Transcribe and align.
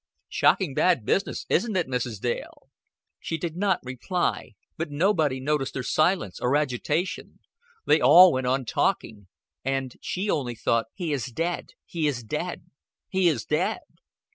"Shocking 0.29 0.73
bad 0.73 1.05
business, 1.05 1.45
isn't 1.47 1.75
it, 1.75 1.85
Mrs. 1.87 2.19
Dale?" 2.19 2.71
She 3.19 3.37
did 3.37 3.55
not 3.55 3.81
reply; 3.85 4.53
but 4.75 4.89
nobody 4.89 5.39
noticed 5.39 5.75
her 5.75 5.83
silence 5.83 6.39
or 6.39 6.55
agitation. 6.57 7.37
They 7.85 8.01
all 8.01 8.33
went 8.33 8.47
on 8.47 8.65
talking; 8.65 9.27
and 9.63 9.95
she 10.01 10.27
only 10.27 10.55
thought: 10.55 10.87
"He 10.95 11.13
is 11.13 11.25
dead. 11.27 11.73
He 11.85 12.07
is 12.07 12.23
dead. 12.23 12.65
He 13.09 13.27
is 13.27 13.45
dead." 13.45 13.81